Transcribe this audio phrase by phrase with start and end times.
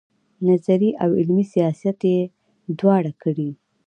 [0.47, 2.19] نظري او عملي سیاست یې
[2.79, 3.49] دواړه کړي.